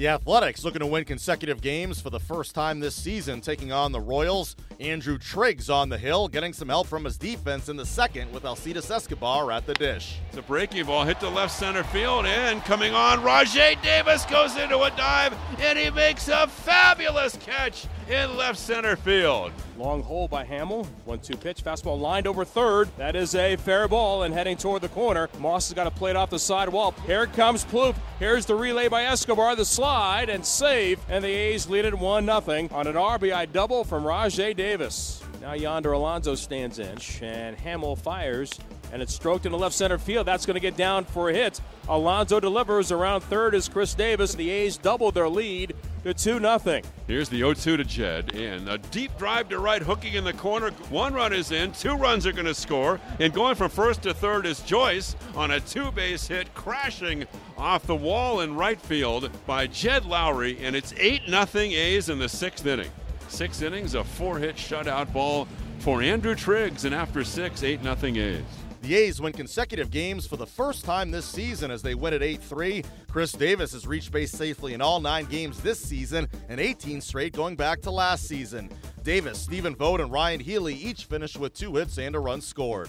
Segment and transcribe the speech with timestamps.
[0.00, 3.92] The Athletics looking to win consecutive games for the first time this season, taking on
[3.92, 4.56] the Royals.
[4.80, 8.46] Andrew Triggs on the hill, getting some help from his defense in the second with
[8.46, 10.16] Alcides Escobar at the dish.
[10.30, 14.56] It's a breaking ball hit to left center field, and coming on, Rajai Davis goes
[14.56, 19.52] into a dive, and he makes a fabulous catch in left center field.
[19.76, 20.86] Long hole by Hammel.
[21.04, 21.62] One two pitch.
[21.62, 22.90] Fastball lined over third.
[22.96, 25.28] That is a fair ball and heading toward the corner.
[25.38, 26.92] Moss has got to play it off the side wall.
[27.06, 27.96] Here comes Plouffe.
[28.18, 29.56] Here's the relay by Escobar.
[29.56, 31.00] The slide and save.
[31.08, 32.38] And the A's lead it 1 0
[32.72, 35.22] on an RBI double from Rajai Davis.
[35.40, 38.52] Now Yonder Alonso stands in, and Hammel fires,
[38.92, 40.26] and it's stroked into left center field.
[40.26, 41.60] That's going to get down for a hit.
[41.88, 42.92] Alonso delivers.
[42.92, 44.34] Around third is Khris Davis.
[44.34, 46.80] The A's double their lead to 2 0.
[47.06, 50.32] Here's the 0 2 to Jed, and a deep drive to right, hooking in the
[50.32, 50.70] corner.
[50.90, 54.14] One run is in, two runs are going to score, and going from first to
[54.14, 57.26] third is Joyce on a two base hit, crashing
[57.58, 62.18] off the wall in right field by Jed Lowrie, and it's 8 0 A's in
[62.18, 62.90] the sixth inning.
[63.28, 65.46] Six innings, a four hit shutout ball
[65.78, 68.59] for Andrew Triggs, and after six, 8 0 A's.
[68.90, 72.24] The A's win consecutive games for the first time this season as they win at
[72.24, 72.82] 8 3.
[73.06, 77.32] Khris Davis has reached base safely in all nine games this season and 18 straight
[77.32, 78.68] going back to last season.
[79.04, 82.88] Davis, Stephen Vogt, and Ryan Healy each finished with two hits and a run scored.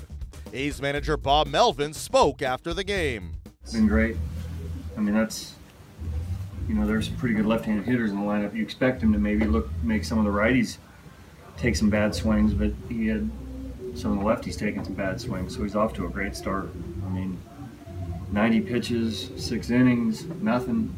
[0.53, 3.33] A's manager Bob Melvin spoke after the game.
[3.61, 4.17] It's been great.
[4.97, 5.53] I mean, that's,
[6.67, 8.55] you know, there's some pretty good left handed hitters in the lineup.
[8.55, 10.77] You expect him to maybe look, make some of the righties
[11.57, 13.29] take some bad swings, but he had
[13.95, 16.69] some of the lefties taking some bad swings, so he's off to a great start.
[17.05, 17.37] I mean,
[18.31, 20.95] 90 pitches, six innings, nothing.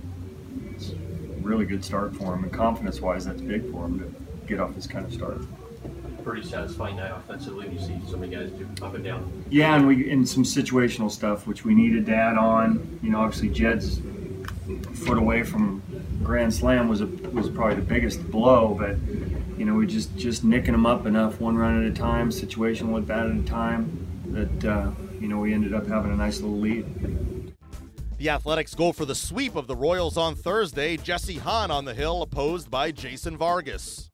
[0.76, 0.96] It's a
[1.42, 4.88] really good start for him, and confidence-wise, that's big for him to get off this
[4.88, 5.42] kind of start.
[6.24, 7.70] Pretty satisfying night offensively.
[7.70, 9.44] You see so many guys do up and down.
[9.50, 13.00] Yeah, and we in some situational stuff which we needed to add on.
[13.04, 14.00] You know, obviously Jed's
[14.94, 15.82] foot away from
[16.24, 18.98] grand slam was a, was probably the biggest blow, but
[19.58, 22.94] you know, we just just nicking them up enough, one run at a time, situation
[22.96, 26.40] at bat at a time, that uh, you know we ended up having a nice
[26.40, 26.86] little lead.
[28.18, 30.96] The Athletics go for the sweep of the Royals on Thursday.
[30.98, 34.10] Jesse Hahn on the hill, opposed by Jason Vargas.